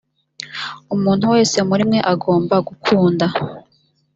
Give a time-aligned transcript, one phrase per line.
[0.95, 3.25] umuntu wese muri mwe agomba gukunda